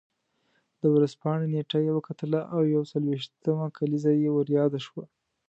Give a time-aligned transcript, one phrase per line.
[0.81, 5.03] د ورځپاڼې نېټه یې وکتله او یو څلوېښتمه کلیزه یې ور یاده شوه.